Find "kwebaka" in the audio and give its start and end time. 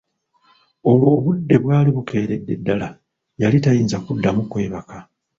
4.51-4.97